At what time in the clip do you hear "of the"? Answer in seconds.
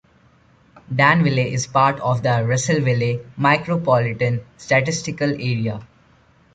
1.99-2.43